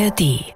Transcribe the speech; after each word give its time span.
ARD. 0.00 0.54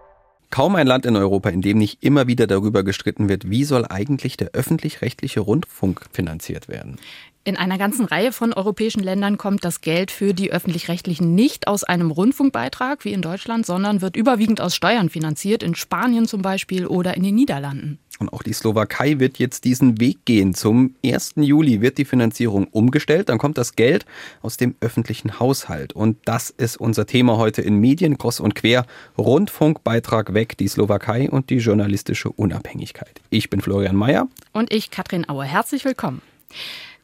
Kaum 0.49 0.75
ein 0.75 0.87
Land 0.87 1.05
in 1.05 1.17
Europa, 1.17 1.51
in 1.51 1.61
dem 1.61 1.77
nicht 1.77 2.03
immer 2.03 2.27
wieder 2.27 2.47
darüber 2.47 2.83
gestritten 2.83 3.29
wird, 3.29 3.51
wie 3.51 3.65
soll 3.65 3.85
eigentlich 3.87 4.39
der 4.39 4.53
öffentlich-rechtliche 4.53 5.41
Rundfunk 5.41 6.01
finanziert 6.13 6.69
werden. 6.69 6.97
In 7.43 7.59
einer 7.59 7.77
ganzen 7.77 8.07
Reihe 8.07 8.33
von 8.33 8.55
europäischen 8.55 9.03
Ländern 9.03 9.37
kommt 9.37 9.65
das 9.65 9.83
Geld 9.83 10.11
für 10.11 10.33
die 10.33 10.51
öffentlich-rechtlichen 10.51 11.35
nicht 11.35 11.67
aus 11.67 11.85
einem 11.85 12.11
Rundfunkbeitrag 12.11 13.05
wie 13.05 13.13
in 13.13 13.21
Deutschland, 13.21 13.67
sondern 13.67 14.01
wird 14.01 14.17
überwiegend 14.17 14.63
aus 14.63 14.75
Steuern 14.75 15.11
finanziert, 15.11 15.63
in 15.63 15.75
Spanien 15.75 16.27
zum 16.27 16.41
Beispiel 16.41 16.87
oder 16.87 17.15
in 17.15 17.23
den 17.23 17.35
Niederlanden. 17.35 17.99
Und 18.21 18.33
auch 18.33 18.43
die 18.43 18.53
Slowakei 18.53 19.19
wird 19.19 19.39
jetzt 19.39 19.65
diesen 19.65 20.01
Weg 20.01 20.25
gehen. 20.25 20.55
Zum 20.55 20.95
1. 21.05 21.35
Juli 21.37 21.81
wird 21.81 21.99
die 21.99 22.05
Finanzierung 22.05 22.67
umgestellt. 22.69 23.29
Dann 23.29 23.39
kommt 23.39 23.59
das 23.59 23.77
Geld 23.77 24.07
aus 24.43 24.57
dem 24.57 24.75
öffentlichen 24.81 25.41
Haushalt. 25.41 25.93
Und 25.93 26.17
das 26.25 26.51
ist 26.51 26.77
unser 26.77 27.07
Thema 27.07 27.37
heute 27.37 27.63
in 27.63 27.77
Medien, 27.79 28.19
Cross 28.19 28.41
und 28.41 28.55
Quer. 28.55 28.87
Rundfunkbeitrag 29.19 30.35
weg, 30.35 30.57
die 30.59 30.69
Slowakei 30.69 31.31
und 31.31 31.51
die 31.51 31.59
journalistische 31.59 32.31
Unabhängigkeit. 32.31 33.21
Ich 33.31 33.51
bin 33.51 33.61
Florian 33.61 33.97
Mayer. 33.97 34.29
Und 34.53 34.73
ich, 34.73 34.91
Katrin 34.91 35.29
Aue. 35.29 35.45
Herzlich 35.45 35.85
willkommen. 35.85 36.23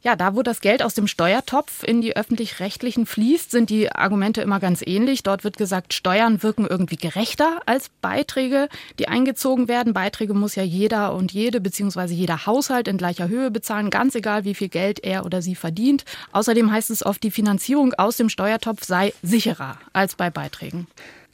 Ja, 0.02 0.16
da 0.16 0.34
wo 0.34 0.42
das 0.42 0.62
Geld 0.62 0.82
aus 0.82 0.94
dem 0.94 1.06
Steuertopf 1.06 1.82
in 1.82 2.00
die 2.00 2.16
öffentlich-rechtlichen 2.16 3.04
fließt, 3.04 3.50
sind 3.50 3.68
die 3.68 3.92
Argumente 3.92 4.40
immer 4.40 4.58
ganz 4.58 4.82
ähnlich. 4.84 5.22
Dort 5.22 5.44
wird 5.44 5.58
gesagt, 5.58 5.92
Steuern 5.92 6.42
wirken 6.42 6.66
irgendwie 6.66 6.96
gerechter 6.96 7.60
als 7.66 7.90
Beiträge, 8.00 8.70
die 8.98 9.08
eingezogen 9.08 9.68
werden. 9.68 9.92
Beiträge 9.92 10.32
muss 10.32 10.54
ja 10.54 10.62
jeder 10.62 11.12
und 11.14 11.32
jede 11.32 11.60
beziehungsweise 11.60 12.14
jeder 12.14 12.46
Haushalt 12.46 12.88
in 12.88 12.96
gleicher 12.96 13.28
Höhe 13.28 13.50
bezahlen, 13.50 13.90
ganz 13.90 14.14
egal, 14.14 14.44
wie 14.44 14.54
viel 14.54 14.70
Geld 14.70 15.04
er 15.04 15.26
oder 15.26 15.42
sie 15.42 15.54
verdient. 15.54 16.06
Außerdem 16.32 16.72
heißt 16.72 16.90
es 16.90 17.04
oft, 17.04 17.22
die 17.22 17.30
Finanzierung 17.30 17.92
aus 17.92 18.16
dem 18.16 18.30
Steuertopf 18.30 18.84
sei 18.84 19.12
sicherer 19.22 19.78
als 19.92 20.14
bei 20.14 20.30
Beiträgen. 20.30 20.86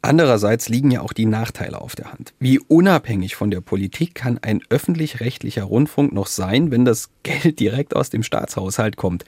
Andererseits 0.06 0.68
liegen 0.68 0.92
ja 0.92 1.00
auch 1.00 1.12
die 1.12 1.26
Nachteile 1.26 1.80
auf 1.80 1.96
der 1.96 2.12
Hand. 2.12 2.32
Wie 2.38 2.60
unabhängig 2.60 3.34
von 3.34 3.50
der 3.50 3.60
Politik 3.60 4.14
kann 4.14 4.38
ein 4.40 4.60
öffentlich-rechtlicher 4.70 5.64
Rundfunk 5.64 6.12
noch 6.12 6.28
sein, 6.28 6.70
wenn 6.70 6.84
das 6.84 7.10
Geld 7.24 7.58
direkt 7.58 7.96
aus 7.96 8.08
dem 8.08 8.22
Staatshaushalt 8.22 8.96
kommt? 8.96 9.24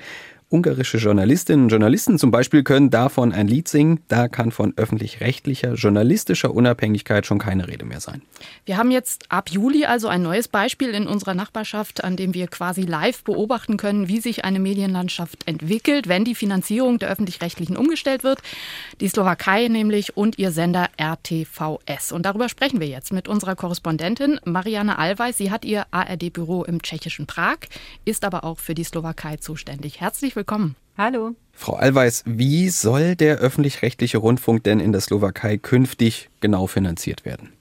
Ungarische 0.50 0.96
Journalistinnen 0.96 1.64
und 1.64 1.68
Journalisten 1.68 2.18
zum 2.18 2.30
Beispiel 2.30 2.62
können 2.62 2.88
davon 2.88 3.32
ein 3.32 3.48
Lied 3.48 3.68
singen. 3.68 4.00
Da 4.08 4.28
kann 4.28 4.50
von 4.50 4.72
öffentlich-rechtlicher 4.78 5.74
journalistischer 5.74 6.54
Unabhängigkeit 6.54 7.26
schon 7.26 7.38
keine 7.38 7.68
Rede 7.68 7.84
mehr 7.84 8.00
sein. 8.00 8.22
Wir 8.64 8.78
haben 8.78 8.90
jetzt 8.90 9.26
ab 9.28 9.50
Juli 9.50 9.84
also 9.84 10.08
ein 10.08 10.22
neues 10.22 10.48
Beispiel 10.48 10.88
in 10.94 11.06
unserer 11.06 11.34
Nachbarschaft, 11.34 12.02
an 12.02 12.16
dem 12.16 12.32
wir 12.32 12.46
quasi 12.46 12.80
live 12.80 13.24
beobachten 13.24 13.76
können, 13.76 14.08
wie 14.08 14.20
sich 14.20 14.46
eine 14.46 14.58
Medienlandschaft 14.58 15.46
entwickelt, 15.46 16.08
wenn 16.08 16.24
die 16.24 16.34
Finanzierung 16.34 16.98
der 16.98 17.10
öffentlich-rechtlichen 17.10 17.76
umgestellt 17.76 18.24
wird. 18.24 18.38
Die 19.02 19.08
Slowakei 19.08 19.68
nämlich 19.68 20.16
und 20.16 20.38
ihr 20.38 20.50
Sender 20.50 20.88
RTVS. 20.96 22.10
Und 22.10 22.22
darüber 22.24 22.48
sprechen 22.48 22.80
wir 22.80 22.88
jetzt 22.88 23.12
mit 23.12 23.28
unserer 23.28 23.54
Korrespondentin 23.54 24.40
Marianne 24.46 24.98
Allweis. 24.98 25.36
Sie 25.36 25.50
hat 25.50 25.66
ihr 25.66 25.84
ARD-Büro 25.90 26.64
im 26.64 26.80
tschechischen 26.80 27.26
Prag, 27.26 27.58
ist 28.06 28.24
aber 28.24 28.44
auch 28.44 28.58
für 28.58 28.74
die 28.74 28.84
Slowakei 28.84 29.36
zuständig. 29.36 30.00
Herzlich 30.00 30.37
willkommen. 30.38 30.76
Hallo. 30.96 31.32
Frau 31.52 31.74
Allweis, 31.74 32.22
wie 32.24 32.68
soll 32.68 33.16
der 33.16 33.38
öffentlich-rechtliche 33.38 34.18
Rundfunk 34.18 34.62
denn 34.62 34.78
in 34.78 34.92
der 34.92 35.00
Slowakei 35.00 35.58
künftig 35.58 36.30
genau 36.40 36.68
finanziert 36.68 37.24
werden? 37.24 37.52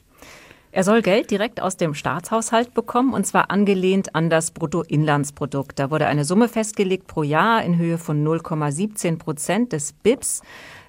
Er 0.72 0.84
soll 0.84 1.02
Geld 1.02 1.32
direkt 1.32 1.60
aus 1.60 1.78
dem 1.78 1.96
Staatshaushalt 1.96 2.76
bekommen 2.76 3.14
und 3.14 3.26
zwar 3.26 3.50
angelehnt 3.50 4.14
an 4.14 4.30
das 4.30 4.52
Bruttoinlandsprodukt. 4.52 5.80
Da 5.80 5.90
wurde 5.90 6.06
eine 6.06 6.24
Summe 6.24 6.48
festgelegt 6.50 7.08
pro 7.08 7.24
Jahr 7.24 7.64
in 7.64 7.78
Höhe 7.78 7.98
von 7.98 8.24
0,17 8.24 9.18
Prozent 9.18 9.74
des 9.74 9.94
BIPs 9.94 10.44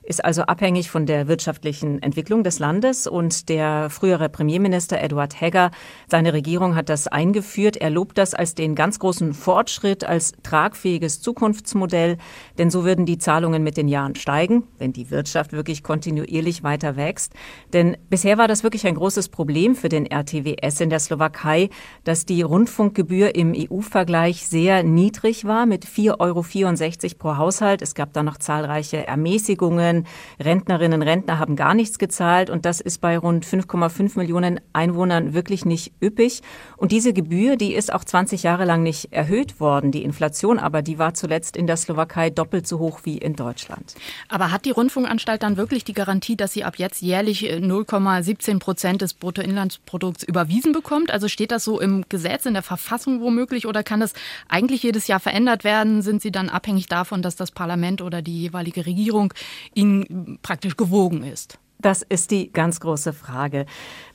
ist 0.08 0.24
also 0.24 0.42
abhängig 0.42 0.90
von 0.90 1.04
der 1.04 1.28
wirtschaftlichen 1.28 2.02
Entwicklung 2.02 2.42
des 2.42 2.58
Landes. 2.58 3.06
Und 3.06 3.50
der 3.50 3.90
frühere 3.90 4.30
Premierminister 4.30 5.00
Eduard 5.00 5.38
Hegger, 5.38 5.70
seine 6.08 6.32
Regierung 6.32 6.74
hat 6.74 6.88
das 6.88 7.08
eingeführt. 7.08 7.76
Er 7.76 7.91
lobt 7.91 8.16
das 8.16 8.32
als 8.32 8.54
den 8.54 8.74
ganz 8.74 8.98
großen 8.98 9.34
Fortschritt, 9.34 10.04
als 10.04 10.32
tragfähiges 10.42 11.20
Zukunftsmodell. 11.20 12.16
Denn 12.56 12.70
so 12.70 12.84
würden 12.84 13.04
die 13.04 13.18
Zahlungen 13.18 13.62
mit 13.62 13.76
den 13.76 13.86
Jahren 13.86 14.14
steigen, 14.14 14.64
wenn 14.78 14.94
die 14.94 15.10
Wirtschaft 15.10 15.52
wirklich 15.52 15.82
kontinuierlich 15.82 16.62
weiter 16.62 16.97
wächst. 16.97 17.34
Denn 17.74 17.97
bisher 18.08 18.38
war 18.38 18.48
das 18.48 18.62
wirklich 18.62 18.86
ein 18.86 18.94
großes 18.94 19.28
Problem 19.28 19.74
für 19.74 19.91
den 19.91 20.06
RTWS 20.06 20.80
in 20.80 20.88
der 20.88 21.00
Slowakei, 21.00 21.68
dass 22.04 22.24
die 22.24 22.41
Rundfunkgebühr 22.41 23.34
im 23.34 23.54
EU-Vergleich 23.54 24.47
sehr 24.47 24.82
niedrig 24.82 25.44
war 25.44 25.66
mit 25.66 25.84
4,64 25.84 26.18
Euro 26.18 27.18
pro 27.18 27.36
Haushalt. 27.36 27.82
Es 27.82 27.94
gab 27.94 28.14
da 28.14 28.22
noch 28.22 28.38
zahlreiche 28.38 29.06
Ermäßigungen. 29.06 29.97
Rentnerinnen 30.41 31.00
und 31.00 31.09
Rentner 31.09 31.38
haben 31.38 31.56
gar 31.56 31.75
nichts 31.75 31.98
gezahlt 31.98 32.50
und 32.50 32.64
das 32.64 32.81
ist 32.81 33.00
bei 33.00 33.19
rund 33.19 33.44
5,5 33.44 34.19
Millionen 34.19 34.60
Einwohnern 34.72 35.34
wirklich 35.34 35.64
nicht 35.64 35.92
üppig. 36.03 36.42
Und 36.76 36.92
diese 36.92 37.12
Gebühr, 37.12 37.56
die 37.56 37.75
ist 37.75 37.92
auch 37.92 38.04
20 38.04 38.42
Jahre 38.42 38.64
lang 38.64 38.82
nicht 38.82 39.12
erhöht 39.12 39.60
worden. 39.60 39.91
Die 39.91 40.03
Inflation 40.03 40.59
aber, 40.59 40.82
die 40.82 40.98
war 40.98 41.14
zuletzt 41.14 41.56
in 41.56 41.66
der 41.66 41.76
Slowakei 41.76 42.31
doppelt 42.31 42.66
so 42.66 42.78
hoch 42.78 43.00
wie 43.04 43.19
in 43.19 43.34
Deutschland. 43.34 43.94
Aber 44.28 44.50
hat 44.53 44.64
die 44.64 44.70
Rundfunkanstalt 44.70 45.42
dann 45.42 45.56
wirklich 45.56 45.84
die 45.84 45.92
Garantie, 45.92 46.36
dass 46.36 46.53
sie 46.53 46.65
ab 46.65 46.76
jetzt 46.78 47.03
jährlich 47.03 47.42
0,17 47.42 48.56
äh, 48.56 48.59
Prozent 48.59 49.03
des 49.03 49.15
Bruttoinlandsprodukts 49.15 50.22
überwiesen 50.22 50.72
bekommt? 50.72 51.10
Also 51.10 51.28
steht 51.28 51.50
das 51.50 51.65
so 51.65 51.80
im 51.80 52.04
Gesetz, 52.09 52.47
in 52.47 52.54
der 52.54 52.62
Verfassung 52.62 53.20
womöglich 53.20 53.66
oder 53.66 53.82
kann 53.82 54.00
das 54.00 54.12
eigentlich 54.48 54.82
jedes 54.82 55.06
Jahr 55.06 55.20
verändert 55.20 55.65
werden? 55.65 56.03
Sind 56.03 56.22
sie 56.22 56.30
dann 56.30 56.48
abhängig 56.48 56.86
davon, 56.86 57.22
dass 57.22 57.36
das 57.36 57.50
Parlament 57.50 58.03
oder 58.03 58.22
die 58.22 58.41
jeweilige 58.41 58.86
Regierung 58.86 59.32
ihnen 59.75 59.88
Ihnen 59.88 60.38
praktisch 60.43 60.76
gewogen 60.76 61.22
ist? 61.22 61.59
Das 61.81 62.03
ist 62.03 62.32
die 62.32 62.53
ganz 62.53 62.81
große 62.81 63.12
Frage. 63.12 63.65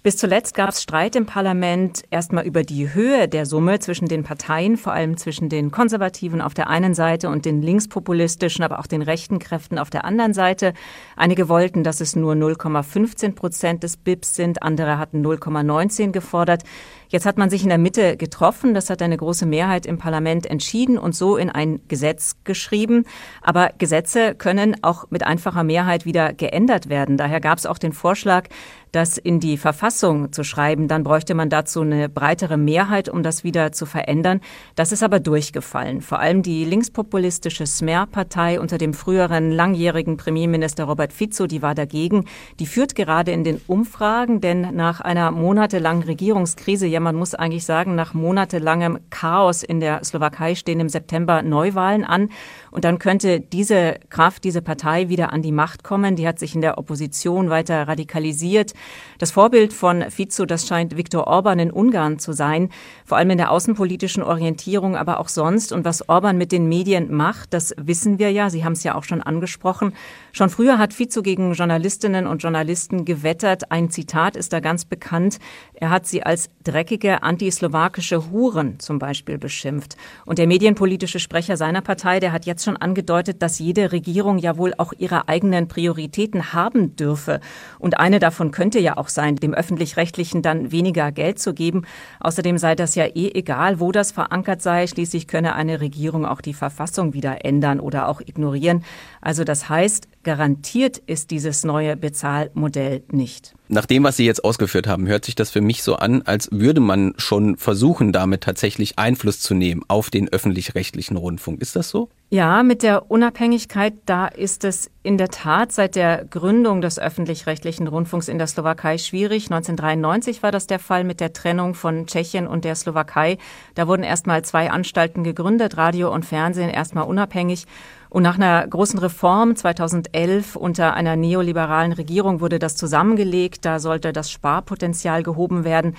Bis 0.04 0.18
zuletzt 0.18 0.54
gab 0.54 0.68
es 0.72 0.84
Streit 0.84 1.16
im 1.16 1.26
Parlament 1.26 2.04
erstmal 2.12 2.46
über 2.46 2.64
die 2.64 2.94
Höhe 2.94 3.30
der 3.30 3.46
Summe 3.46 3.80
zwischen 3.80 4.10
den 4.10 4.24
Parteien, 4.24 4.76
vor 4.76 4.92
allem 4.92 5.16
zwischen 5.16 5.48
den 5.48 5.72
Konservativen 5.72 6.42
auf 6.42 6.54
der 6.54 6.68
einen 6.68 6.94
Seite 6.94 7.30
und 7.30 7.46
den 7.46 7.62
linkspopulistischen, 7.62 8.66
aber 8.66 8.80
auch 8.80 8.88
den 8.88 9.02
rechten 9.02 9.40
Kräften 9.40 9.80
auf 9.80 9.90
der 9.90 10.04
anderen 10.04 10.34
Seite. 10.34 10.74
Einige 11.16 11.48
wollten, 11.48 11.86
dass 11.86 12.02
es 12.02 12.18
nur 12.18 12.34
0,15 12.34 13.34
Prozent 13.34 13.84
des 13.84 13.96
BIPs 13.96 14.36
sind, 14.36 14.62
andere 14.62 14.98
hatten 14.98 15.26
0,19 15.26 16.12
gefordert. 16.12 16.64
Jetzt 17.08 17.26
hat 17.26 17.38
man 17.38 17.50
sich 17.50 17.62
in 17.62 17.70
der 17.70 17.78
Mitte 17.78 18.18
getroffen. 18.18 18.74
Das 18.74 18.90
hat 18.90 19.02
eine 19.04 19.16
große 19.16 19.46
Mehrheit 19.46 19.86
im 19.86 20.00
Parlament 20.00 20.48
entschieden 20.48 20.98
und 20.98 21.16
so 21.16 21.38
in 21.38 21.50
ein 21.52 21.80
Gesetz 21.88 22.38
geschrieben. 22.44 23.06
Aber 23.42 23.70
Gesetze 23.78 24.34
können 24.34 24.76
auch 24.84 25.12
mit 25.12 25.24
einfacher 25.24 25.64
Mehrheit 25.64 26.06
wieder 26.06 26.34
geändert 26.34 26.90
werden. 26.90 27.16
Daher 27.16 27.40
gab 27.40 27.60
es 27.60 27.68
auch 27.68 27.78
den 27.78 27.94
Vorschlag, 27.94 28.50
das 28.94 29.18
in 29.18 29.40
die 29.40 29.58
Verfassung 29.58 30.32
zu 30.32 30.44
schreiben, 30.44 30.88
dann 30.88 31.04
bräuchte 31.04 31.34
man 31.34 31.50
dazu 31.50 31.82
eine 31.82 32.10
breitere 32.10 32.58
Mehrheit, 32.58 33.10
um 33.10 33.24
das 33.24 33.44
wieder 33.44 33.72
zu 33.72 33.88
verändern. 33.88 34.40
Das 34.76 34.92
ist 34.92 35.02
aber 35.02 35.20
durchgefallen. 35.20 36.02
Vor 36.02 36.20
allem 36.20 36.44
die 36.44 36.64
linkspopulistische 36.64 37.66
Smer-Partei 37.66 38.60
unter 38.60 38.78
dem 38.78 38.94
früheren 38.94 39.52
langjährigen 39.52 40.16
Premierminister 40.16 40.84
Robert 40.84 41.12
Fico, 41.12 41.48
die 41.48 41.64
war 41.64 41.74
dagegen. 41.74 42.26
Die 42.60 42.68
führt 42.68 42.94
gerade 42.94 43.32
in 43.32 43.44
den 43.44 43.60
Umfragen, 43.66 44.42
denn 44.42 44.76
nach 44.76 45.02
einer 45.02 45.32
monatelangen 45.32 46.04
Regierungskrise, 46.04 46.86
ja 46.86 47.00
man 47.00 47.16
muss 47.16 47.34
eigentlich 47.34 47.66
sagen, 47.66 47.96
nach 47.96 48.14
monatelangem 48.14 49.00
Chaos 49.10 49.64
in 49.64 49.80
der 49.80 50.04
Slowakei 50.04 50.54
stehen 50.54 50.80
im 50.80 50.90
September 50.90 51.42
Neuwahlen 51.42 52.04
an. 52.04 52.30
Und 52.70 52.86
dann 52.86 53.00
könnte 53.00 53.40
diese 53.40 53.96
Kraft, 54.10 54.44
diese 54.44 54.62
Partei 54.62 55.10
wieder 55.10 55.34
an 55.34 55.42
die 55.42 55.52
Macht 55.52 55.84
kommen. 55.84 56.16
Die 56.16 56.28
hat 56.28 56.38
sich 56.38 56.54
in 56.54 56.62
der 56.62 56.78
Opposition 56.78 57.50
weiter 57.50 57.88
radikalisiert. 57.88 58.74
Das 59.20 59.32
Vorbild 59.32 59.74
von 59.74 60.10
Fico, 60.10 60.46
das 60.46 60.68
scheint 60.68 60.98
Viktor 60.98 61.28
Orban 61.28 61.60
in 61.60 61.72
Ungarn 61.72 62.20
zu 62.20 62.34
sein, 62.34 62.70
vor 63.06 63.18
allem 63.18 63.30
in 63.30 63.38
der 63.38 63.52
außenpolitischen 63.52 64.24
Orientierung, 64.24 64.98
aber 64.98 65.20
auch 65.20 65.30
sonst. 65.30 65.72
Und 65.72 65.86
was 65.86 66.10
Orban 66.10 66.38
mit 66.38 66.52
den 66.52 66.68
Medien 66.68 67.14
macht, 67.14 67.54
das 67.54 67.74
wissen 67.78 68.20
wir 68.20 68.32
ja. 68.32 68.50
Sie 68.50 68.66
haben 68.66 68.74
es 68.74 68.84
ja 68.84 68.96
auch 68.96 69.04
schon 69.04 69.22
angesprochen. 69.22 69.94
Schon 70.32 70.50
früher 70.50 70.78
hat 70.78 70.94
Fico 70.94 71.22
gegen 71.22 71.54
Journalistinnen 71.54 72.28
und 72.28 72.42
Journalisten 72.42 73.06
gewettert. 73.06 73.72
Ein 73.72 73.90
Zitat 73.92 74.36
ist 74.36 74.52
da 74.52 74.60
ganz 74.60 74.84
bekannt. 74.86 75.40
Er 75.74 75.90
hat 75.90 76.06
sie 76.06 76.24
als 76.24 76.50
dreckige 76.64 77.24
antislowakische 77.24 78.32
Huren 78.32 78.80
zum 78.80 79.00
Beispiel 79.00 79.38
beschimpft. 79.38 79.96
Und 80.26 80.38
der 80.38 80.48
medienpolitische 80.48 81.20
Sprecher 81.20 81.56
seiner 81.56 81.82
Partei, 81.82 82.20
der 82.20 82.32
hat 82.32 82.46
jetzt 82.46 82.66
schon 82.66 82.78
angedeutet, 82.78 83.42
dass 83.42 83.60
jede 83.60 83.92
Regierung 83.92 84.38
ja 84.38 84.58
wohl 84.58 84.74
auch 84.78 84.94
ihre 84.98 85.28
eigenen 85.28 85.68
Prioritäten 85.68 86.54
haben 86.54 86.96
dürfe. 86.96 87.40
Und 87.80 88.00
eine 88.00 88.20
davon 88.20 88.52
könnte 88.52 88.73
könnte 88.74 88.86
ja 88.86 88.98
auch 88.98 89.10
sein, 89.10 89.36
dem 89.36 89.54
öffentlich-rechtlichen 89.54 90.42
dann 90.42 90.72
weniger 90.72 91.12
Geld 91.12 91.38
zu 91.38 91.54
geben. 91.54 91.84
Außerdem 92.20 92.58
sei 92.58 92.74
das 92.74 92.96
ja 92.96 93.06
eh 93.06 93.30
egal, 93.36 93.80
wo 93.80 93.92
das 93.92 94.12
verankert 94.12 94.64
sei. 94.64 94.88
Schließlich 94.88 95.28
könne 95.28 95.54
eine 95.54 95.80
Regierung 95.80 96.26
auch 96.26 96.42
die 96.42 96.56
Verfassung 96.56 97.14
wieder 97.14 97.46
ändern 97.46 97.80
oder 97.80 98.08
auch 98.08 98.20
ignorieren. 98.20 98.84
Also 99.22 99.44
das 99.44 99.70
heißt, 99.70 100.08
garantiert 100.24 100.98
ist 100.98 101.30
dieses 101.30 101.64
neue 101.64 101.96
Bezahlmodell 101.96 103.04
nicht. 103.12 103.54
Nach 103.74 103.88
dem, 103.88 104.04
was 104.04 104.18
Sie 104.18 104.26
jetzt 104.28 104.46
ausgeführt 104.46 104.86
haben, 104.86 105.08
hört 105.08 105.26
sich 105.26 105.34
das 105.34 105.50
für 105.50 105.60
mich 105.60 105.82
so 105.82 105.96
an, 105.96 106.22
als 106.22 106.48
würde 106.52 106.80
man 106.80 107.16
schon 107.18 107.58
versuchen, 107.58 108.12
damit 108.12 108.42
tatsächlich 108.42 109.00
Einfluss 109.00 109.40
zu 109.40 109.56
nehmen 109.56 109.82
auf 109.88 110.12
den 110.12 110.30
öffentlich-rechtlichen 110.32 111.18
Rundfunk. 111.18 111.60
Ist 111.60 111.76
das 111.76 111.90
so? 111.90 112.10
Ja, 112.30 112.62
mit 112.62 112.84
der 112.84 113.10
Unabhängigkeit, 113.10 113.96
da 114.06 114.28
ist 114.28 114.64
es 114.64 114.92
in 115.02 115.18
der 115.18 115.30
Tat 115.30 115.72
seit 115.72 115.96
der 115.96 116.24
Gründung 116.24 116.82
des 116.82 117.00
öffentlich-rechtlichen 117.00 117.88
Rundfunks 117.88 118.28
in 118.28 118.38
der 118.38 118.46
Slowakei 118.46 119.00
schwierig. 119.00 119.46
1993 119.46 120.44
war 120.44 120.52
das 120.52 120.68
der 120.68 120.80
Fall 120.80 121.04
mit 121.04 121.20
der 121.20 121.34
Trennung 121.34 121.74
von 121.74 122.06
Tschechien 122.06 122.46
und 122.46 122.66
der 122.66 122.76
Slowakei. 122.76 123.40
Da 123.74 123.88
wurden 123.88 124.04
erstmal 124.04 124.44
zwei 124.44 124.70
Anstalten 124.70 125.24
gegründet, 125.24 125.78
Radio 125.78 126.14
und 126.14 126.26
Fernsehen 126.26 126.70
erstmal 126.70 127.06
unabhängig. 127.06 127.66
Und 128.14 128.22
nach 128.22 128.36
einer 128.36 128.68
großen 128.68 129.00
Reform 129.00 129.56
2011 129.56 130.56
unter 130.56 130.94
einer 130.94 131.16
neoliberalen 131.16 131.94
Regierung 131.94 132.42
wurde 132.42 132.60
das 132.60 132.76
zusammengelegt. 132.76 133.66
Da 133.66 133.80
sollte 133.80 134.14
das 134.14 134.30
Sparpotenzial 134.30 135.24
gehoben 135.24 135.64
werden. 135.64 135.96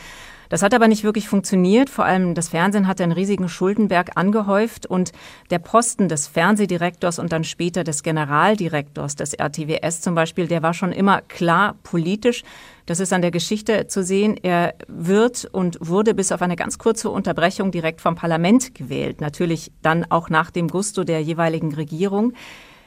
Das 0.55 0.63
hat 0.63 0.73
aber 0.73 0.87
nicht 0.87 1.03
wirklich 1.03 1.27
funktioniert. 1.27 1.91
Vor 1.91 2.05
allem 2.05 2.35
das 2.35 2.51
Fernsehen 2.51 2.87
hatte 2.87 3.03
einen 3.03 3.11
riesigen 3.11 3.49
Schuldenberg 3.49 4.13
angehäuft 4.15 4.87
und 4.87 5.11
der 5.51 5.59
Posten 5.59 6.09
des 6.09 6.29
Fernsehdirektors 6.29 7.19
und 7.19 7.33
dann 7.33 7.43
später 7.43 7.83
des 7.83 8.05
Generaldirektors 8.05 9.17
des 9.17 9.35
RTWS 9.35 10.01
zum 10.01 10.15
Beispiel, 10.15 10.47
der 10.47 10.63
war 10.63 10.73
schon 10.73 10.93
immer 10.93 11.23
klar 11.23 11.75
politisch. 11.83 12.45
Das 12.87 13.01
ist 13.01 13.13
an 13.13 13.21
der 13.21 13.33
Geschichte 13.33 13.89
zu 13.89 14.05
sehen. 14.05 14.37
Er 14.45 14.75
wird 14.87 15.49
und 15.51 15.77
wurde 15.81 16.15
bis 16.15 16.31
auf 16.31 16.41
eine 16.41 16.55
ganz 16.55 16.79
kurze 16.79 17.11
Unterbrechung 17.11 17.73
direkt 17.73 18.01
vom 18.01 18.15
Parlament 18.15 18.77
gewählt. 18.77 19.21
Natürlich 19.21 19.73
dann 19.83 20.07
auch 20.09 20.31
nach 20.31 20.53
dem 20.53 20.69
Gusto 20.69 21.03
der 21.03 21.21
jeweiligen 21.21 21.75
Regierung. 21.75 22.33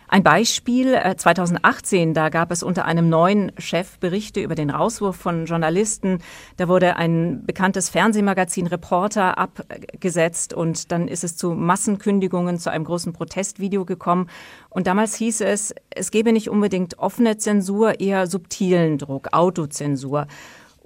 Ein 0.10 0.24
Beispiel 0.24 0.98
2018, 1.18 2.10
äh, 2.10 2.14
da 2.14 2.30
gab 2.30 2.52
es 2.52 2.64
unter 2.64 2.86
einem 2.86 3.10
neuen 3.10 3.52
Chef 3.58 4.00
Berichte 4.00 4.40
über 4.40 4.56
den 4.56 4.70
Rauswurf 4.70 5.18
von 5.18 5.46
Journalisten. 5.46 6.20
Da 6.56 6.70
wurde 6.70 6.96
ein 6.96 7.46
bekanntes 7.46 7.90
Fernsehmagazin 7.90 8.68
Reporter 8.68 9.38
abgesetzt 9.38 10.54
und 10.54 10.94
dann 10.94 11.10
ist 11.10 11.26
es 11.26 11.36
zu 11.36 11.52
Massenkündigungen, 11.52 12.58
zu 12.58 12.72
einem 12.72 12.86
großen 12.86 13.12
Protestvideo 13.12 13.84
gekommen. 13.84 14.30
Und 14.70 14.88
damals 14.88 15.16
hieß 15.16 15.42
es, 15.42 15.76
es 15.90 16.10
gebe 16.12 16.32
nicht 16.32 16.50
unbedingt 16.50 17.00
offene 17.00 17.38
Zensur, 17.38 18.00
eher 18.00 18.28
subtilen 18.28 18.98
Druck, 18.98 19.34
Autozensur. 19.34 20.28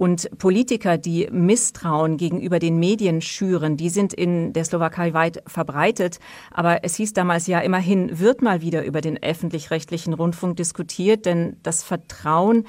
Und 0.02 0.36
Politiker, 0.40 0.98
die 0.98 1.30
Misstrauen 1.32 2.18
gegenüber 2.18 2.58
den 2.58 2.80
Medien 2.80 3.22
schüren, 3.22 3.78
die 3.78 3.90
sind 3.90 4.16
in 4.16 4.52
der 4.52 4.66
Slowakei 4.66 5.14
weit 5.14 5.44
verbreitet. 5.46 6.18
Aber 6.50 6.84
es 6.84 6.96
hieß 6.96 7.14
damals 7.14 7.46
ja 7.46 7.60
immerhin, 7.60 8.18
wird 8.18 8.42
mal 8.42 8.62
wieder 8.62 8.84
über 8.84 9.02
den 9.02 9.22
öffentlich-rechtlichen 9.22 10.16
Rundfunk 10.16 10.58
diskutiert, 10.58 11.28
denn 11.28 11.58
das 11.62 11.84
Vertrauen, 11.84 12.66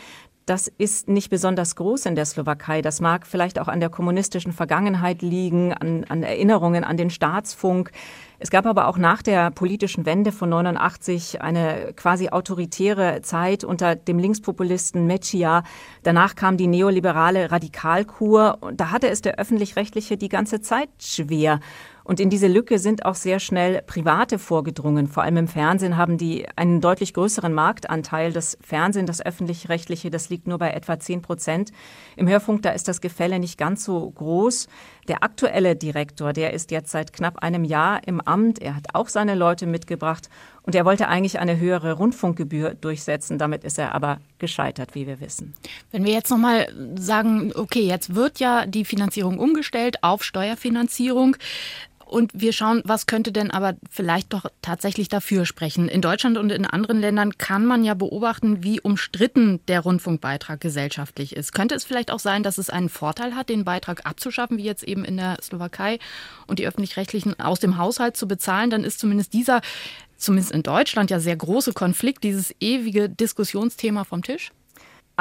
das 0.46 0.66
ist 0.66 1.08
nicht 1.08 1.30
besonders 1.30 1.76
groß 1.76 2.06
in 2.06 2.14
der 2.14 2.24
Slowakei. 2.24 2.82
Das 2.82 3.00
mag 3.00 3.26
vielleicht 3.26 3.58
auch 3.58 3.68
an 3.68 3.80
der 3.80 3.90
kommunistischen 3.90 4.52
Vergangenheit 4.52 5.22
liegen, 5.22 5.72
an, 5.72 6.04
an 6.08 6.22
Erinnerungen 6.22 6.84
an 6.84 6.96
den 6.96 7.10
Staatsfunk. 7.10 7.92
Es 8.38 8.50
gab 8.50 8.66
aber 8.66 8.88
auch 8.88 8.98
nach 8.98 9.22
der 9.22 9.52
politischen 9.52 10.04
Wende 10.04 10.32
von 10.32 10.48
89 10.48 11.40
eine 11.40 11.92
quasi 11.94 12.30
autoritäre 12.30 13.22
Zeit 13.22 13.62
unter 13.62 13.94
dem 13.94 14.18
Linkspopulisten 14.18 15.06
Meccia. 15.06 15.62
Danach 16.02 16.34
kam 16.34 16.56
die 16.56 16.66
neoliberale 16.66 17.52
Radikalkur 17.52 18.58
und 18.60 18.80
da 18.80 18.90
hatte 18.90 19.08
es 19.08 19.22
der 19.22 19.38
öffentlich-rechtliche 19.38 20.16
die 20.16 20.28
ganze 20.28 20.60
Zeit 20.60 20.88
schwer. 20.98 21.60
Und 22.04 22.20
in 22.20 22.30
diese 22.30 22.48
Lücke 22.48 22.78
sind 22.78 23.04
auch 23.04 23.14
sehr 23.14 23.38
schnell 23.38 23.82
Private 23.82 24.38
vorgedrungen. 24.38 25.06
Vor 25.06 25.22
allem 25.22 25.36
im 25.36 25.48
Fernsehen 25.48 25.96
haben 25.96 26.18
die 26.18 26.46
einen 26.56 26.80
deutlich 26.80 27.14
größeren 27.14 27.52
Marktanteil. 27.52 28.32
Das 28.32 28.58
Fernsehen, 28.60 29.06
das 29.06 29.24
öffentlich-rechtliche, 29.24 30.10
das 30.10 30.28
liegt 30.28 30.46
nur 30.46 30.58
bei 30.58 30.70
etwa 30.70 30.98
10 30.98 31.22
Prozent. 31.22 31.72
Im 32.16 32.28
Hörfunk, 32.28 32.62
da 32.62 32.70
ist 32.70 32.88
das 32.88 33.00
Gefälle 33.00 33.38
nicht 33.38 33.58
ganz 33.58 33.84
so 33.84 34.10
groß. 34.10 34.68
Der 35.08 35.24
aktuelle 35.24 35.74
Direktor, 35.74 36.32
der 36.32 36.52
ist 36.52 36.70
jetzt 36.70 36.90
seit 36.90 37.12
knapp 37.12 37.42
einem 37.42 37.64
Jahr 37.64 38.06
im 38.06 38.20
Amt. 38.20 38.60
Er 38.60 38.76
hat 38.76 38.94
auch 38.94 39.08
seine 39.08 39.34
Leute 39.34 39.66
mitgebracht 39.66 40.28
und 40.62 40.76
er 40.76 40.84
wollte 40.84 41.08
eigentlich 41.08 41.40
eine 41.40 41.58
höhere 41.58 41.94
Rundfunkgebühr 41.94 42.74
durchsetzen. 42.74 43.36
Damit 43.38 43.64
ist 43.64 43.78
er 43.78 43.94
aber 43.94 44.20
gescheitert, 44.38 44.94
wie 44.94 45.08
wir 45.08 45.20
wissen. 45.20 45.54
Wenn 45.90 46.04
wir 46.04 46.12
jetzt 46.12 46.30
nochmal 46.30 46.68
sagen, 46.94 47.52
okay, 47.56 47.82
jetzt 47.82 48.14
wird 48.14 48.38
ja 48.38 48.66
die 48.66 48.84
Finanzierung 48.84 49.38
umgestellt 49.38 50.02
auf 50.02 50.22
Steuerfinanzierung. 50.22 51.36
Und 52.12 52.30
wir 52.34 52.52
schauen, 52.52 52.82
was 52.84 53.06
könnte 53.06 53.32
denn 53.32 53.50
aber 53.50 53.74
vielleicht 53.90 54.34
doch 54.34 54.44
tatsächlich 54.60 55.08
dafür 55.08 55.46
sprechen. 55.46 55.88
In 55.88 56.02
Deutschland 56.02 56.36
und 56.36 56.52
in 56.52 56.66
anderen 56.66 57.00
Ländern 57.00 57.38
kann 57.38 57.64
man 57.64 57.84
ja 57.84 57.94
beobachten, 57.94 58.62
wie 58.62 58.82
umstritten 58.82 59.60
der 59.66 59.80
Rundfunkbeitrag 59.80 60.60
gesellschaftlich 60.60 61.34
ist. 61.34 61.54
Könnte 61.54 61.74
es 61.74 61.84
vielleicht 61.84 62.10
auch 62.10 62.18
sein, 62.18 62.42
dass 62.42 62.58
es 62.58 62.68
einen 62.68 62.90
Vorteil 62.90 63.34
hat, 63.34 63.48
den 63.48 63.64
Beitrag 63.64 64.04
abzuschaffen, 64.04 64.58
wie 64.58 64.64
jetzt 64.64 64.82
eben 64.82 65.06
in 65.06 65.16
der 65.16 65.38
Slowakei 65.40 65.98
und 66.46 66.58
die 66.58 66.66
öffentlich-rechtlichen 66.66 67.40
aus 67.40 67.60
dem 67.60 67.78
Haushalt 67.78 68.14
zu 68.14 68.28
bezahlen? 68.28 68.68
Dann 68.68 68.84
ist 68.84 68.98
zumindest 68.98 69.32
dieser, 69.32 69.62
zumindest 70.18 70.52
in 70.52 70.62
Deutschland 70.62 71.10
ja 71.10 71.18
sehr 71.18 71.36
große 71.36 71.72
Konflikt, 71.72 72.24
dieses 72.24 72.54
ewige 72.60 73.08
Diskussionsthema 73.08 74.04
vom 74.04 74.22
Tisch? 74.22 74.52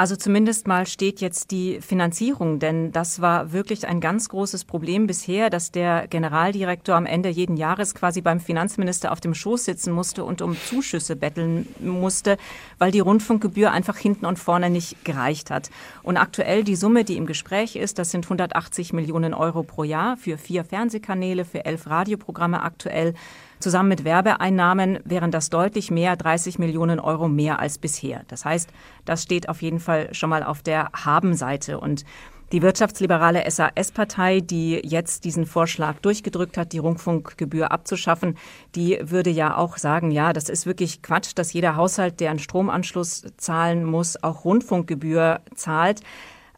Also 0.02 0.16
zumindest 0.16 0.66
mal 0.66 0.84
steht 0.88 1.20
jetzt 1.20 1.52
die 1.52 1.80
Finanzierung, 1.80 2.58
denn 2.58 2.90
das 2.90 3.20
war 3.20 3.52
wirklich 3.52 3.86
ein 3.86 4.00
ganz 4.00 4.28
großes 4.28 4.64
Problem 4.64 5.06
bisher, 5.06 5.48
dass 5.48 5.70
der 5.70 6.08
Generaldirektor 6.08 6.96
am 6.96 7.06
Ende 7.06 7.28
jeden 7.28 7.56
Jahres 7.56 7.94
quasi 7.94 8.20
beim 8.20 8.40
Finanzminister 8.40 9.12
auf 9.12 9.20
dem 9.20 9.32
Schoß 9.32 9.64
sitzen 9.64 9.92
musste 9.92 10.24
und 10.24 10.42
um 10.42 10.56
Zuschüsse 10.56 11.14
betteln 11.14 11.68
musste, 11.78 12.36
weil 12.78 12.90
die 12.90 12.98
Rundfunkgebühr 12.98 13.70
einfach 13.70 13.96
hinten 13.96 14.26
und 14.26 14.40
vorne 14.40 14.70
nicht 14.70 15.04
gereicht 15.04 15.52
hat. 15.52 15.70
Und 16.02 16.16
aktuell 16.16 16.64
die 16.64 16.74
Summe, 16.74 17.04
die 17.04 17.16
im 17.16 17.26
Gespräch 17.26 17.76
ist, 17.76 18.00
das 18.00 18.10
sind 18.10 18.24
180 18.24 18.92
Millionen 18.92 19.34
Euro 19.34 19.62
pro 19.62 19.84
Jahr 19.84 20.16
für 20.16 20.36
vier 20.36 20.64
Fernsehkanäle, 20.64 21.44
für 21.44 21.64
elf 21.64 21.86
Radioprogramme 21.86 22.60
aktuell. 22.62 23.14
Zusammen 23.62 23.88
mit 23.90 24.04
Werbeeinnahmen 24.04 24.98
wären 25.04 25.30
das 25.30 25.48
deutlich 25.48 25.90
mehr, 25.92 26.16
30 26.16 26.58
Millionen 26.58 26.98
Euro 26.98 27.28
mehr 27.28 27.60
als 27.60 27.78
bisher. 27.78 28.24
Das 28.26 28.44
heißt, 28.44 28.70
das 29.04 29.22
steht 29.22 29.48
auf 29.48 29.62
jeden 29.62 29.78
Fall 29.78 30.12
schon 30.12 30.30
mal 30.30 30.42
auf 30.42 30.62
der 30.62 30.90
Habenseite. 30.92 31.78
Und 31.78 32.04
die 32.50 32.60
wirtschaftsliberale 32.60 33.48
SAS-Partei, 33.48 34.40
die 34.40 34.80
jetzt 34.84 35.24
diesen 35.24 35.46
Vorschlag 35.46 36.00
durchgedrückt 36.00 36.58
hat, 36.58 36.72
die 36.72 36.78
Rundfunkgebühr 36.78 37.70
abzuschaffen, 37.70 38.36
die 38.74 38.98
würde 39.00 39.30
ja 39.30 39.56
auch 39.56 39.78
sagen, 39.78 40.10
ja, 40.10 40.32
das 40.32 40.48
ist 40.48 40.66
wirklich 40.66 41.00
Quatsch, 41.00 41.30
dass 41.36 41.52
jeder 41.52 41.76
Haushalt, 41.76 42.18
der 42.18 42.30
einen 42.30 42.40
Stromanschluss 42.40 43.24
zahlen 43.36 43.84
muss, 43.84 44.22
auch 44.22 44.44
Rundfunkgebühr 44.44 45.40
zahlt. 45.54 46.00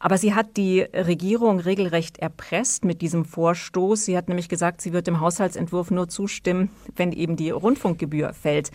Aber 0.05 0.19
sie 0.19 0.35
hat 0.35 0.59
die 0.59 0.83
Regierung 0.83 1.61
regelrecht 1.61 2.19
erpresst 2.19 2.85
mit 2.85 3.01
diesem 3.01 3.25
Vorstoß. 3.25 4.05
Sie 4.05 4.19
hat 4.19 4.29
nämlich 4.29 4.51
gesagt, 4.51 4.83
sie 4.83 4.93
wird 4.93 5.07
dem 5.07 5.21
Haushaltsentwurf 5.21 5.91
nur 5.91 6.11
zustimmen, 6.11 6.69
wenn 6.95 7.11
eben 7.11 7.37
die 7.37 7.49
Rundfunkgebühr 7.49 8.35
fällt. 8.35 8.71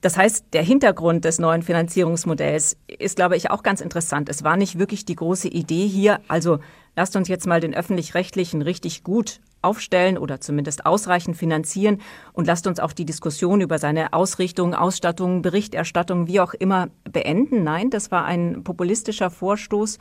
Das 0.00 0.16
heißt, 0.16 0.46
der 0.52 0.64
Hintergrund 0.64 1.24
des 1.24 1.38
neuen 1.38 1.62
Finanzierungsmodells 1.62 2.76
ist, 2.88 3.14
glaube 3.14 3.36
ich, 3.36 3.52
auch 3.52 3.62
ganz 3.62 3.80
interessant. 3.80 4.28
Es 4.28 4.42
war 4.42 4.56
nicht 4.56 4.80
wirklich 4.80 5.04
die 5.04 5.14
große 5.14 5.46
Idee 5.46 5.86
hier, 5.86 6.18
also 6.26 6.58
lasst 6.96 7.14
uns 7.14 7.28
jetzt 7.28 7.46
mal 7.46 7.60
den 7.60 7.72
öffentlich-rechtlichen 7.72 8.62
richtig 8.62 9.04
gut 9.04 9.38
aufstellen 9.62 10.18
oder 10.18 10.40
zumindest 10.40 10.86
ausreichend 10.86 11.36
finanzieren 11.36 12.00
und 12.32 12.48
lasst 12.48 12.66
uns 12.66 12.80
auch 12.80 12.92
die 12.92 13.04
Diskussion 13.04 13.60
über 13.60 13.78
seine 13.78 14.12
Ausrichtung, 14.12 14.74
Ausstattung, 14.74 15.40
Berichterstattung, 15.40 16.26
wie 16.26 16.40
auch 16.40 16.52
immer 16.52 16.88
beenden. 17.04 17.62
Nein, 17.62 17.90
das 17.90 18.10
war 18.10 18.24
ein 18.24 18.64
populistischer 18.64 19.30
Vorstoß 19.30 20.00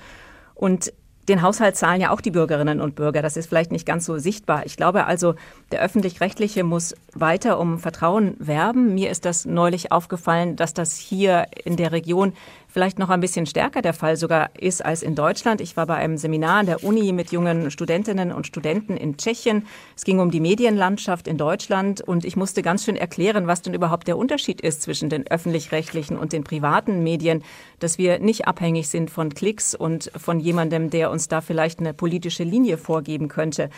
und 0.61 0.93
den 1.27 1.41
Haushalt 1.41 1.75
zahlen 1.75 2.01
ja 2.01 2.11
auch 2.11 2.21
die 2.21 2.29
Bürgerinnen 2.29 2.81
und 2.81 2.93
Bürger. 2.93 3.23
Das 3.23 3.35
ist 3.35 3.47
vielleicht 3.47 3.71
nicht 3.71 3.85
ganz 3.85 4.05
so 4.05 4.19
sichtbar. 4.19 4.65
Ich 4.65 4.77
glaube 4.77 5.05
also, 5.05 5.33
der 5.71 5.81
öffentlich-rechtliche 5.81 6.63
muss 6.63 6.95
weiter 7.13 7.59
um 7.59 7.79
Vertrauen 7.79 8.35
werben. 8.37 8.93
Mir 8.93 9.09
ist 9.09 9.25
das 9.25 9.45
neulich 9.45 9.91
aufgefallen, 9.91 10.55
dass 10.55 10.73
das 10.75 10.97
hier 10.97 11.47
in 11.65 11.77
der 11.77 11.91
Region 11.91 12.33
vielleicht 12.71 12.99
noch 12.99 13.09
ein 13.09 13.19
bisschen 13.19 13.45
stärker 13.45 13.81
der 13.81 13.93
Fall 13.93 14.15
sogar 14.15 14.49
ist 14.59 14.83
als 14.83 15.03
in 15.03 15.13
Deutschland. 15.13 15.61
Ich 15.61 15.75
war 15.75 15.85
bei 15.85 15.95
einem 15.95 16.17
Seminar 16.17 16.59
an 16.59 16.65
der 16.65 16.83
Uni 16.83 17.11
mit 17.11 17.31
jungen 17.31 17.69
Studentinnen 17.69 18.31
und 18.31 18.47
Studenten 18.47 18.95
in 18.95 19.17
Tschechien. 19.17 19.67
Es 19.95 20.05
ging 20.05 20.19
um 20.19 20.31
die 20.31 20.39
Medienlandschaft 20.39 21.27
in 21.27 21.37
Deutschland 21.37 22.01
und 22.01 22.23
ich 22.23 22.35
musste 22.35 22.61
ganz 22.61 22.85
schön 22.85 22.95
erklären, 22.95 23.47
was 23.47 23.61
denn 23.61 23.73
überhaupt 23.73 24.07
der 24.07 24.17
Unterschied 24.17 24.61
ist 24.61 24.81
zwischen 24.81 25.09
den 25.09 25.27
öffentlich-rechtlichen 25.27 26.17
und 26.17 26.31
den 26.33 26.43
privaten 26.43 27.03
Medien, 27.03 27.43
dass 27.79 27.97
wir 27.97 28.19
nicht 28.19 28.47
abhängig 28.47 28.87
sind 28.87 29.11
von 29.11 29.33
Klicks 29.33 29.75
und 29.75 30.11
von 30.15 30.39
jemandem, 30.39 30.89
der 30.89 31.11
uns 31.11 31.27
da 31.27 31.41
vielleicht 31.41 31.79
eine 31.79 31.93
politische 31.93 32.43
Linie 32.43 32.77
vorgeben 32.77 33.27
könnte. 33.27 33.69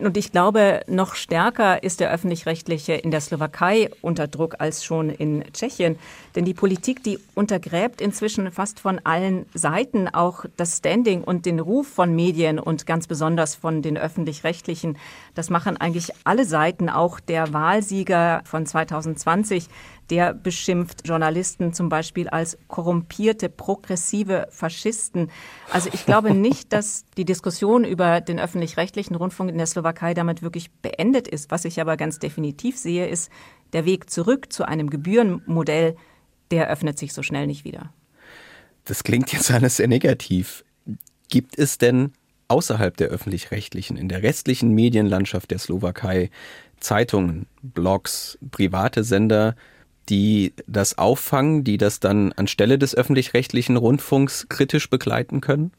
Und 0.00 0.16
ich 0.16 0.32
glaube, 0.32 0.80
noch 0.86 1.14
stärker 1.14 1.82
ist 1.82 2.00
der 2.00 2.10
öffentlich-rechtliche 2.10 2.94
in 2.94 3.10
der 3.10 3.20
Slowakei 3.20 3.90
unter 4.00 4.28
Druck 4.28 4.56
als 4.58 4.84
schon 4.84 5.10
in 5.10 5.44
Tschechien. 5.52 5.98
Denn 6.34 6.44
die 6.44 6.54
Politik, 6.54 7.02
die 7.04 7.18
untergräbt 7.34 8.00
inzwischen 8.00 8.50
fast 8.50 8.80
von 8.80 9.00
allen 9.04 9.46
Seiten 9.52 10.08
auch 10.08 10.44
das 10.56 10.78
Standing 10.78 11.22
und 11.22 11.44
den 11.44 11.60
Ruf 11.60 11.86
von 11.88 12.14
Medien 12.14 12.58
und 12.58 12.86
ganz 12.86 13.06
besonders 13.06 13.54
von 13.54 13.82
den 13.82 13.98
öffentlich-rechtlichen. 13.98 14.96
Das 15.34 15.50
machen 15.50 15.76
eigentlich 15.76 16.12
alle 16.24 16.44
Seiten, 16.44 16.88
auch 16.88 17.20
der 17.20 17.52
Wahlsieger 17.52 18.42
von 18.44 18.64
2020, 18.66 19.68
Der 20.10 20.34
beschimpft 20.34 21.06
Journalisten 21.06 21.72
zum 21.72 21.88
Beispiel 21.88 22.28
als 22.28 22.58
korrumpierte, 22.66 23.48
progressive 23.48 24.48
Faschisten. 24.50 25.30
Also 25.72 25.88
ich 25.92 26.04
glaube 26.04 26.34
nicht, 26.34 26.72
dass 26.72 27.04
die 27.16 27.24
Diskussion 27.24 27.84
über 27.84 28.20
den 28.20 28.40
öffentlich-rechtlichen 28.40 29.14
Rundfunk 29.14 29.50
in 29.50 29.58
der 29.58 29.66
Slowakei 29.66 30.12
damit 30.14 30.42
wirklich 30.42 30.70
beendet 30.82 31.28
ist. 31.28 31.50
Was 31.50 31.64
ich 31.64 31.80
aber 31.80 31.96
ganz 31.96 32.18
definitiv 32.18 32.76
sehe, 32.76 33.06
ist, 33.06 33.30
der 33.72 33.84
Weg 33.84 34.10
zurück 34.10 34.52
zu 34.52 34.66
einem 34.66 34.90
Gebührenmodell, 34.90 35.96
der 36.50 36.68
öffnet 36.68 36.98
sich 36.98 37.12
so 37.12 37.22
schnell 37.22 37.46
nicht 37.46 37.64
wieder. 37.64 37.92
Das 38.84 39.04
klingt 39.04 39.32
jetzt 39.32 39.50
alles 39.52 39.76
sehr 39.76 39.88
negativ. 39.88 40.64
Gibt 41.28 41.56
es 41.56 41.78
denn 41.78 42.12
außerhalb 42.48 42.96
der 42.96 43.08
öffentlich-rechtlichen, 43.08 43.96
in 43.96 44.08
der 44.08 44.24
restlichen 44.24 44.74
Medienlandschaft 44.74 45.52
der 45.52 45.60
Slowakei 45.60 46.30
Zeitungen, 46.80 47.46
Blogs, 47.62 48.38
private 48.50 49.04
Sender, 49.04 49.54
die 50.10 50.52
das 50.66 50.98
auffangen, 50.98 51.64
die 51.64 51.78
das 51.78 52.00
dann 52.00 52.32
anstelle 52.32 52.78
des 52.78 52.94
öffentlich-rechtlichen 52.94 53.76
Rundfunks 53.76 54.48
kritisch 54.48 54.90
begleiten 54.90 55.40
können? 55.40 55.72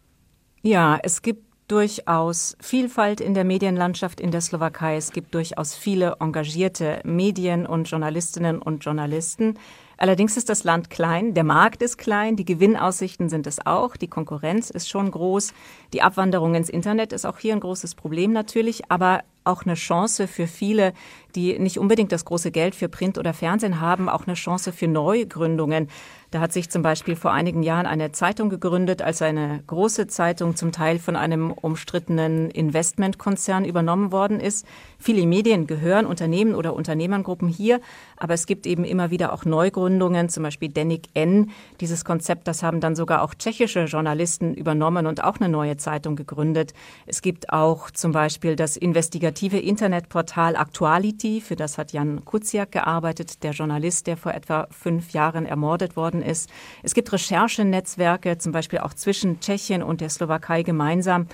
Ja, 0.64 1.00
es 1.04 1.22
gibt 1.22 1.52
durchaus 1.68 2.58
Vielfalt 2.60 3.22
in 3.22 3.34
der 3.34 3.46
Medienlandschaft 3.46 4.20
in 4.20 4.32
der 4.32 4.42
Slowakei. 4.42 4.98
Es 4.98 5.12
gibt 5.12 5.34
durchaus 5.34 5.74
viele 5.74 6.18
engagierte 6.20 7.00
Medien 7.06 7.66
und 7.66 7.90
Journalistinnen 7.90 8.62
und 8.62 8.84
Journalisten. 8.84 9.58
Allerdings 9.96 10.36
ist 10.36 10.50
das 10.50 10.64
Land 10.64 10.90
klein, 10.90 11.34
der 11.34 11.44
Markt 11.44 11.82
ist 11.82 11.98
klein, 11.98 12.36
die 12.36 12.44
Gewinnaussichten 12.44 13.30
sind 13.30 13.46
es 13.46 13.66
auch, 13.66 13.96
die 13.96 14.08
Konkurrenz 14.08 14.72
ist 14.72 14.90
schon 14.90 15.12
groß, 15.12 15.54
die 15.94 16.02
Abwanderung 16.02 16.56
ins 16.56 16.70
Internet 16.70 17.14
ist 17.14 17.26
auch 17.26 17.38
hier 17.38 17.54
ein 17.54 17.60
großes 17.60 17.96
Problem 17.96 18.32
natürlich, 18.32 18.90
aber 18.90 19.24
auch 19.44 19.64
eine 19.64 19.74
Chance 19.74 20.28
für 20.28 20.48
viele, 20.48 20.94
die 21.36 21.58
nicht 21.58 21.80
unbedingt 21.80 22.12
das 22.12 22.26
große 22.26 22.52
Geld 22.52 22.76
für 22.76 22.90
Print 22.90 23.18
oder 23.18 23.34
Fernsehen 23.34 23.82
haben, 23.82 24.10
auch 24.10 24.28
eine 24.28 24.36
Chance 24.36 24.72
für 24.72 24.88
Neugründungen. 24.88 25.88
Da 26.30 26.40
hat 26.40 26.54
sich 26.54 26.70
zum 26.70 26.82
Beispiel 26.82 27.16
vor 27.16 27.34
einigen 27.34 27.64
Jahren 27.64 27.86
eine 27.86 28.12
Zeitung 28.12 28.50
gegründet, 28.50 29.02
als 29.02 29.22
eine 29.22 29.64
große 29.68 30.08
Zeitung 30.08 30.56
zum 30.56 30.72
Teil 30.72 31.00
von 31.00 31.16
einem 31.16 31.52
umstrittenen 31.52 32.50
Investmentkonzern 32.50 33.66
übernommen 33.66 34.12
worden 34.12 34.40
ist. 34.40 34.66
Viele 34.98 35.26
Medien 35.26 35.68
gehören 35.68 36.06
Unternehmen 36.06 36.56
oder 36.56 36.74
Unternehmergruppen 36.74 37.50
hier, 37.50 37.82
aber 38.16 38.34
es 38.34 38.46
gibt 38.46 38.66
eben 38.66 38.86
immer 38.86 39.12
wieder 39.12 39.34
auch 39.34 39.44
Neugründungen, 39.44 40.30
zum 40.30 40.44
Beispiel 40.44 40.70
Denik 40.70 41.08
N. 41.16 41.52
Dieses 41.82 42.06
Konzept, 42.06 42.48
das 42.48 42.64
haben 42.64 42.80
dann 42.80 42.96
sogar 42.96 43.24
auch 43.24 43.34
tschechische 43.34 43.86
Journalisten 43.86 44.54
übernommen 44.54 45.08
und 45.08 45.24
auch 45.24 45.38
eine 45.38 45.50
neue 45.50 45.76
Zeitung 45.82 46.16
gegründet. 46.16 46.74
Es 47.06 47.22
gibt 47.22 47.52
auch 47.52 47.92
zum 47.92 48.12
Beispiel 48.12 48.56
das 48.56 48.78
investigative 48.78 49.60
Internetportal 49.60 50.56
Actuality, 50.56 51.42
für 51.42 51.56
das 51.56 51.78
hat 51.78 51.92
Jan 51.92 52.24
Kuciak 52.24 52.72
gearbeitet, 52.72 53.44
der 53.44 53.52
Journalist, 53.52 54.08
der 54.08 54.18
vor 54.18 54.34
etwa 54.34 54.68
fünf 54.72 55.12
Jahren 55.12 55.46
ermordet 55.46 55.96
worden 55.96 56.22
ist. 56.22 56.50
Es 56.84 56.94
gibt 56.94 57.12
Recherchenetzwerke, 57.12 58.38
zum 58.38 58.52
Beispiel 58.52 58.80
auch 58.80 58.94
zwischen 58.94 59.40
Tschechien 59.40 59.84
und 59.84 60.02
der 60.02 60.10
Slowakei 60.10 60.64
gemeinsam. 60.64 61.28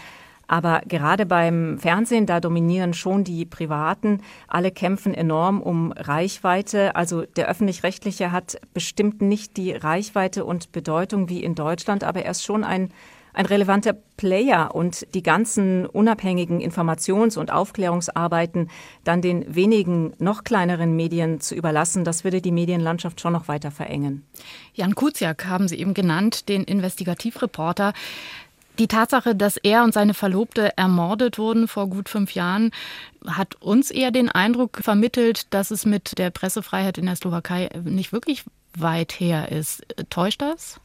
Aber 0.47 0.81
gerade 0.87 1.25
beim 1.25 1.77
Fernsehen, 1.77 2.25
da 2.25 2.39
dominieren 2.39 2.93
schon 2.93 3.23
die 3.23 3.45
Privaten. 3.45 4.21
Alle 4.47 4.71
kämpfen 4.71 5.13
enorm 5.13 5.61
um 5.61 5.91
Reichweite. 5.91 6.95
Also 6.95 7.23
der 7.23 7.49
öffentlich-rechtliche 7.49 8.31
hat 8.31 8.57
bestimmt 8.73 9.21
nicht 9.21 9.57
die 9.57 9.73
Reichweite 9.73 10.45
und 10.45 10.71
Bedeutung 10.71 11.27
wie 11.27 11.43
in 11.43 11.53
Deutschland, 11.53 12.03
aber 12.05 12.23
er 12.23 12.31
ist 12.31 12.45
schon 12.45 12.63
ein 12.63 12.91
ein 13.38 13.46
relevanter 13.46 13.94
Player 13.94 14.74
und 14.74 15.06
die 15.13 15.22
ganzen 15.22 15.86
unabhängigen 15.86 16.60
Informations- 16.60 17.38
und 17.38 17.51
Aufklärungsarbeiten 17.51 18.72
dann 19.03 19.22
den 19.22 19.53
wenigen 19.53 20.13
noch 20.17 20.44
kleineren 20.44 20.96
Medien 20.96 21.39
zu 21.39 21.53
überlassen, 21.53 22.03
das 22.03 22.24
würde 22.24 22.41
die 22.41 22.51
Medienlandschaft 22.51 23.22
schon 23.22 23.34
noch 23.34 23.48
weiter 23.48 23.70
verengen. 23.70 24.25
Jan 24.74 24.96
Kuciak 24.96 25.46
haben 25.46 25.67
Sie 25.67 25.79
eben 25.79 25.94
genannt, 25.94 26.50
den 26.50 26.63
Investigativreporter. 26.63 27.94
Die 28.79 28.88
Tatsache, 28.88 29.36
dass 29.36 29.58
er 29.58 29.84
und 29.84 29.94
seine 29.94 30.15
Verlobte 30.15 30.75
ermordet 30.75 31.38
wurden 31.38 31.67
vor 31.67 31.88
gut 31.88 32.10
fünf 32.10 32.32
Jahren, 32.34 32.72
hat 33.27 33.53
uns 33.62 33.91
eher 33.91 34.10
den 34.10 34.29
Eindruck 34.29 34.79
vermittelt, 34.82 35.53
dass 35.53 35.70
es 35.70 35.86
mit 35.86 36.17
der 36.17 36.32
Pressefreiheit 36.32 36.98
in 36.98 37.06
der 37.06 37.15
Slowakei 37.15 37.70
nicht 37.84 38.12
wirklich 38.12 38.44
weit 38.75 39.12
her 39.20 39.51
ist. 39.51 39.86
Täuscht 40.10 40.41
das? 40.41 40.79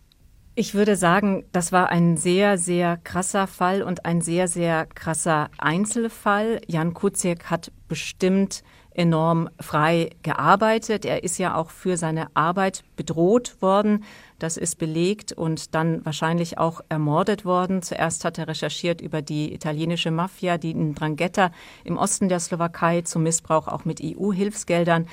Ich 0.55 0.75
würde 0.75 0.97
sagen, 0.97 1.45
das 1.53 1.73
war 1.73 1.89
ein 1.89 2.19
sehr, 2.19 2.59
sehr 2.59 2.99
krasser 2.99 3.47
Fall 3.47 3.83
und 3.83 4.05
ein 4.05 4.21
sehr, 4.21 4.49
sehr 4.49 4.85
krasser 4.85 5.49
Einzelfall. 5.57 6.61
Jan 6.67 6.93
Kuciak 6.93 7.49
hat 7.51 7.73
bestimmt 7.89 8.63
enorm 8.91 9.49
frei 9.59 10.11
gearbeitet. 10.23 11.07
Er 11.07 11.25
ist 11.25 11.39
ja 11.39 11.55
auch 11.55 11.71
für 11.71 11.97
seine 11.97 12.27
Arbeit 12.37 12.85
bedroht 12.97 13.63
worden. 13.63 14.05
Das 14.39 14.59
ist 14.59 14.77
belegt 14.77 15.33
und 15.33 15.75
dann 15.75 16.05
wahrscheinlich 16.05 16.59
auch 16.59 16.83
ermordet 16.91 17.47
worden. 17.47 17.81
Zuerst 17.81 18.27
hat 18.27 18.37
er 18.37 18.49
recherchiert 18.49 19.01
über 19.01 19.23
die 19.23 19.55
italienische 19.55 20.11
Mafia, 20.11 20.59
die 20.59 20.73
in 20.73 20.95
Drangheta 20.95 21.51
im 21.83 21.97
Osten 21.97 22.29
der 22.29 22.41
Slowakei 22.41 23.01
zum 23.01 23.23
Missbrauch 23.23 23.69
auch 23.69 23.87
mit 23.87 24.03
EU-Hilfsgeldern 24.05 25.07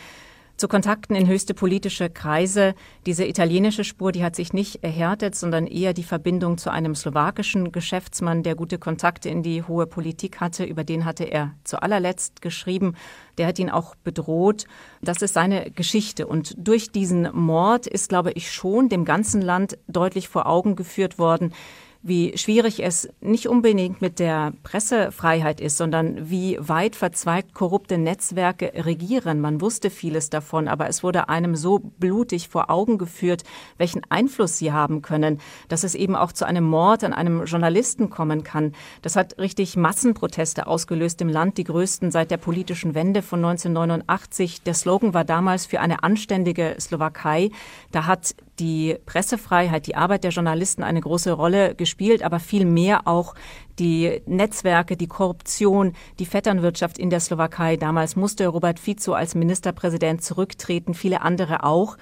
zu 0.60 0.68
Kontakten 0.68 1.16
in 1.16 1.26
höchste 1.26 1.54
politische 1.54 2.10
Kreise. 2.10 2.76
Diese 3.06 3.26
italienische 3.26 3.86
Spur, 3.86 4.12
die 4.12 4.26
hat 4.26 4.36
sich 4.36 4.52
nicht 4.52 4.84
erhärtet, 4.84 5.34
sondern 5.34 5.66
eher 5.66 5.94
die 5.94 6.04
Verbindung 6.04 6.58
zu 6.58 6.70
einem 6.70 6.96
slowakischen 6.96 7.72
Geschäftsmann, 7.72 8.44
der 8.44 8.56
gute 8.56 8.78
Kontakte 8.78 9.30
in 9.30 9.42
die 9.42 9.64
hohe 9.64 9.88
Politik 9.88 10.42
hatte. 10.42 10.66
Über 10.66 10.84
den 10.84 11.06
hatte 11.06 11.24
er 11.24 11.54
zu 11.64 11.82
allerletzt 11.82 12.42
geschrieben. 12.42 12.96
Der 13.38 13.48
hat 13.48 13.58
ihn 13.58 13.70
auch 13.70 13.96
bedroht. 13.96 14.66
Das 15.02 15.22
ist 15.22 15.34
seine 15.34 15.72
Geschichte. 15.72 16.28
Und 16.28 16.56
durch 16.58 16.92
diesen 16.92 17.30
Mord 17.34 17.88
ist, 17.88 18.10
glaube 18.10 18.34
ich, 18.34 18.52
schon 18.52 18.90
dem 18.90 19.06
ganzen 19.06 19.42
Land 19.42 19.78
deutlich 19.88 20.28
vor 20.28 20.46
Augen 20.46 20.76
geführt 20.76 21.18
worden, 21.18 21.54
wie 22.02 22.38
schwierig 22.38 22.82
es 22.82 23.10
nicht 23.20 23.48
unbedingt 23.48 24.02
mit 24.02 24.20
der 24.20 24.54
Pressefreiheit 24.64 25.60
ist, 25.60 25.78
sondern 25.78 26.30
wie 26.30 26.58
weit 26.62 26.96
verzweigt 26.96 27.54
korrupte 27.54 27.98
Netzwerke 27.98 28.72
regieren. 28.74 29.42
Man 29.42 29.60
wusste 29.60 29.90
vieles 29.90 30.30
davon, 30.30 30.70
aber 30.70 30.88
es 30.88 31.04
wurde 31.04 31.28
einem 31.28 31.56
so 31.58 31.80
blutig 31.80 32.48
vor 32.48 32.70
Augen 32.70 32.98
geführt, 32.98 33.44
welchen 33.78 34.02
Einfluss 34.10 34.58
sie 34.58 34.72
haben 34.72 35.02
können, 35.02 35.42
dass 35.68 35.84
es 35.84 35.94
eben 35.94 36.16
auch 36.16 36.32
zu 36.32 36.46
einem 36.46 36.64
Mord 36.64 37.04
an 37.04 37.12
einem 37.12 37.44
Journalisten 37.44 38.10
kommen 38.10 38.44
kann. 38.44 38.72
Das 39.02 39.18
hat 39.18 39.38
richtig 39.38 39.76
Massenproteste 39.76 40.68
ausgelöst 40.68 41.20
im 41.20 41.28
Land, 41.28 41.58
die 41.58 41.66
größten 41.66 42.12
seit 42.12 42.32
der 42.32 42.38
politischen 42.38 42.96
Wende 42.96 43.22
von 43.22 43.44
1989. 43.44 44.64
Der 44.64 44.74
Slogan 44.74 45.14
war 45.14 45.26
damals 45.26 45.66
für 45.66 45.82
eine 45.82 46.02
anständige 46.02 46.78
Slowakei. 46.80 47.52
Da 47.92 48.06
hat 48.06 48.36
die 48.60 48.98
Pressefreiheit, 49.06 49.88
die 49.88 49.96
Arbeit 49.96 50.24
der 50.24 50.32
Journalisten 50.32 50.84
eine 50.84 51.02
große 51.02 51.32
Rolle 51.32 51.76
gespielt, 51.76 52.24
aber 52.24 52.40
viel 52.40 52.66
mehr 52.66 53.08
auch 53.08 53.36
die 53.80 54.22
Netzwerke, 54.26 54.98
die 54.98 55.08
Korruption, 55.08 55.94
die 56.20 56.26
Vetternwirtschaft 56.26 56.98
in 56.98 57.10
der 57.10 57.20
Slowakei. 57.20 57.78
Damals 57.78 58.16
musste 58.16 58.48
Robert 58.48 58.80
Fico 58.80 59.14
als 59.14 59.36
Ministerpräsident 59.36 60.24
zurücktreten, 60.24 60.94
viele 60.94 61.22
andere 61.22 61.64
auch. 61.64 61.98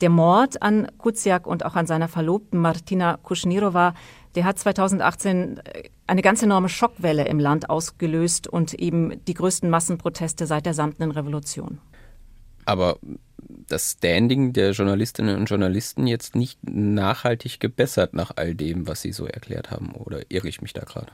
Der 0.00 0.10
Mord 0.10 0.60
an 0.62 0.88
Kuciak 0.98 1.46
und 1.46 1.64
auch 1.64 1.76
an 1.76 1.86
seiner 1.86 2.08
Verlobten 2.08 2.58
Martina 2.58 3.18
Kuschnirova, 3.22 3.94
der 4.34 4.44
hat 4.44 4.58
2018 4.58 5.62
eine 6.08 6.22
ganz 6.22 6.42
enorme 6.42 6.68
Schockwelle 6.68 7.24
im 7.26 7.38
Land 7.38 7.70
ausgelöst 7.70 8.48
und 8.48 8.74
eben 8.74 9.24
die 9.26 9.34
größten 9.34 9.70
Massenproteste 9.70 10.46
seit 10.46 10.66
der 10.66 10.74
samtenen 10.74 11.12
Revolution. 11.12 11.78
Aber 12.64 12.98
das 13.68 13.92
Standing 13.92 14.52
der 14.52 14.72
Journalistinnen 14.72 15.36
und 15.36 15.46
Journalisten 15.46 16.06
jetzt 16.06 16.34
nicht 16.34 16.58
nachhaltig 16.62 17.60
gebessert 17.60 18.14
nach 18.14 18.32
all 18.36 18.54
dem, 18.54 18.86
was 18.86 19.02
Sie 19.02 19.12
so 19.12 19.26
erklärt 19.26 19.70
haben? 19.70 19.92
Oder 19.92 20.22
irre 20.28 20.48
ich 20.48 20.60
mich 20.60 20.72
da 20.72 20.84
gerade? 20.84 21.12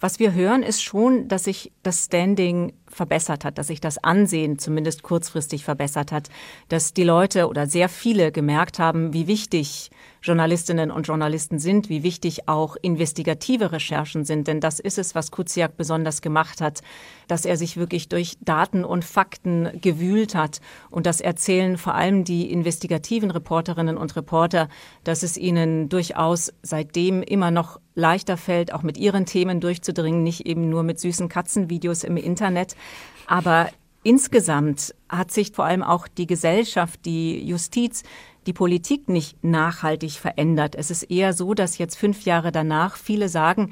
Was 0.00 0.18
wir 0.18 0.32
hören, 0.32 0.62
ist 0.62 0.82
schon, 0.82 1.28
dass 1.28 1.44
sich 1.44 1.72
das 1.82 2.06
Standing 2.06 2.72
verbessert 2.86 3.44
hat, 3.44 3.58
dass 3.58 3.66
sich 3.66 3.82
das 3.82 4.02
Ansehen 4.02 4.58
zumindest 4.58 5.02
kurzfristig 5.02 5.64
verbessert 5.64 6.10
hat, 6.10 6.30
dass 6.68 6.94
die 6.94 7.04
Leute 7.04 7.48
oder 7.48 7.66
sehr 7.66 7.90
viele 7.90 8.32
gemerkt 8.32 8.78
haben, 8.78 9.12
wie 9.12 9.26
wichtig 9.26 9.90
Journalistinnen 10.22 10.90
und 10.90 11.06
Journalisten 11.06 11.58
sind, 11.58 11.88
wie 11.88 12.02
wichtig 12.02 12.48
auch 12.48 12.76
investigative 12.80 13.72
Recherchen 13.72 14.24
sind. 14.24 14.46
Denn 14.46 14.60
das 14.60 14.80
ist 14.80 14.98
es, 14.98 15.14
was 15.14 15.30
Kuziak 15.30 15.76
besonders 15.76 16.20
gemacht 16.20 16.60
hat, 16.60 16.82
dass 17.28 17.44
er 17.44 17.56
sich 17.56 17.76
wirklich 17.76 18.08
durch 18.08 18.36
Daten 18.40 18.84
und 18.84 19.04
Fakten 19.04 19.70
gewühlt 19.80 20.34
hat. 20.34 20.60
Und 20.90 21.06
das 21.06 21.20
erzählen 21.20 21.78
vor 21.78 21.94
allem 21.94 22.24
die 22.24 22.50
investigativen 22.50 23.30
Reporterinnen 23.30 23.96
und 23.96 24.14
Reporter, 24.16 24.68
dass 25.04 25.22
es 25.22 25.36
ihnen 25.36 25.88
durchaus 25.88 26.52
seitdem 26.62 27.22
immer 27.22 27.50
noch 27.50 27.80
leichter 27.94 28.36
fällt, 28.36 28.72
auch 28.72 28.82
mit 28.82 28.98
ihren 28.98 29.26
Themen 29.26 29.60
durchzudringen, 29.60 30.22
nicht 30.22 30.46
eben 30.46 30.68
nur 30.68 30.82
mit 30.82 31.00
süßen 31.00 31.28
Katzenvideos 31.28 32.04
im 32.04 32.16
Internet. 32.16 32.76
Aber 33.26 33.68
insgesamt 34.02 34.94
hat 35.08 35.30
sich 35.30 35.52
vor 35.52 35.64
allem 35.64 35.82
auch 35.82 36.08
die 36.08 36.26
Gesellschaft, 36.26 37.04
die 37.04 37.44
Justiz, 37.44 38.02
die 38.46 38.52
Politik 38.52 39.08
nicht 39.08 39.42
nachhaltig 39.44 40.12
verändert. 40.12 40.74
Es 40.74 40.90
ist 40.90 41.04
eher 41.04 41.32
so, 41.32 41.54
dass 41.54 41.78
jetzt 41.78 41.96
fünf 41.96 42.24
Jahre 42.24 42.52
danach 42.52 42.96
viele 42.96 43.28
sagen, 43.28 43.70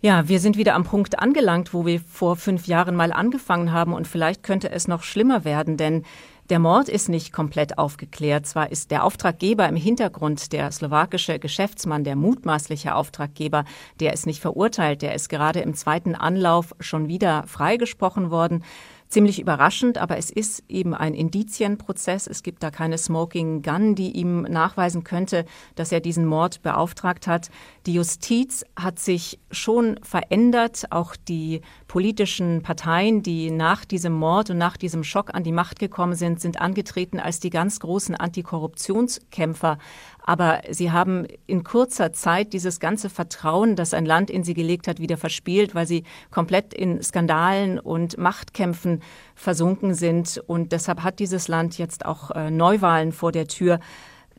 ja, 0.00 0.28
wir 0.28 0.38
sind 0.38 0.58
wieder 0.58 0.74
am 0.74 0.84
Punkt 0.84 1.18
angelangt, 1.18 1.72
wo 1.72 1.86
wir 1.86 1.98
vor 2.00 2.36
fünf 2.36 2.66
Jahren 2.66 2.94
mal 2.94 3.10
angefangen 3.10 3.72
haben 3.72 3.94
und 3.94 4.06
vielleicht 4.06 4.42
könnte 4.42 4.70
es 4.70 4.86
noch 4.86 5.02
schlimmer 5.02 5.46
werden, 5.46 5.78
denn 5.78 6.04
Der 6.50 6.58
Mord 6.58 6.90
ist 6.90 7.08
nicht 7.08 7.32
komplett 7.32 7.78
aufgeklärt. 7.78 8.46
Zwar 8.46 8.70
ist 8.70 8.90
der 8.90 9.04
Auftraggeber 9.04 9.66
im 9.66 9.76
Hintergrund, 9.76 10.52
der 10.52 10.70
slowakische 10.70 11.38
Geschäftsmann, 11.38 12.04
der 12.04 12.16
mutmaßliche 12.16 12.94
Auftraggeber, 12.94 13.64
der 13.98 14.12
ist 14.12 14.26
nicht 14.26 14.42
verurteilt. 14.42 15.00
Der 15.00 15.14
ist 15.14 15.30
gerade 15.30 15.60
im 15.60 15.72
zweiten 15.72 16.14
Anlauf 16.14 16.74
schon 16.80 17.08
wieder 17.08 17.44
freigesprochen 17.46 18.30
worden 18.30 18.62
ziemlich 19.08 19.40
überraschend, 19.40 19.98
aber 19.98 20.18
es 20.18 20.30
ist 20.30 20.64
eben 20.68 20.94
ein 20.94 21.14
Indizienprozess. 21.14 22.26
Es 22.26 22.42
gibt 22.42 22.62
da 22.62 22.70
keine 22.70 22.98
Smoking 22.98 23.62
Gun, 23.62 23.94
die 23.94 24.10
ihm 24.12 24.42
nachweisen 24.42 25.04
könnte, 25.04 25.44
dass 25.76 25.92
er 25.92 26.00
diesen 26.00 26.26
Mord 26.26 26.62
beauftragt 26.62 27.26
hat. 27.26 27.50
Die 27.86 27.94
Justiz 27.94 28.64
hat 28.76 28.98
sich 28.98 29.38
schon 29.50 30.00
verändert. 30.02 30.86
Auch 30.90 31.14
die 31.16 31.60
politischen 31.86 32.62
Parteien, 32.62 33.22
die 33.22 33.50
nach 33.50 33.84
diesem 33.84 34.12
Mord 34.12 34.50
und 34.50 34.58
nach 34.58 34.76
diesem 34.76 35.04
Schock 35.04 35.34
an 35.34 35.44
die 35.44 35.52
Macht 35.52 35.78
gekommen 35.78 36.14
sind, 36.14 36.40
sind 36.40 36.60
angetreten 36.60 37.20
als 37.20 37.40
die 37.40 37.50
ganz 37.50 37.80
großen 37.80 38.14
Antikorruptionskämpfer. 38.14 39.78
Aber 40.26 40.62
sie 40.70 40.90
haben 40.90 41.26
in 41.46 41.64
kurzer 41.64 42.14
Zeit 42.14 42.54
dieses 42.54 42.80
ganze 42.80 43.10
Vertrauen, 43.10 43.76
das 43.76 43.92
ein 43.92 44.06
Land 44.06 44.30
in 44.30 44.42
sie 44.42 44.54
gelegt 44.54 44.88
hat, 44.88 44.98
wieder 44.98 45.18
verspielt, 45.18 45.74
weil 45.74 45.86
sie 45.86 46.04
komplett 46.30 46.72
in 46.72 47.02
Skandalen 47.02 47.78
und 47.78 48.16
Machtkämpfen 48.16 49.02
versunken 49.34 49.92
sind. 49.92 50.42
Und 50.46 50.72
deshalb 50.72 51.02
hat 51.02 51.18
dieses 51.18 51.46
Land 51.46 51.76
jetzt 51.76 52.06
auch 52.06 52.30
äh, 52.30 52.50
Neuwahlen 52.50 53.12
vor 53.12 53.32
der 53.32 53.48
Tür. 53.48 53.80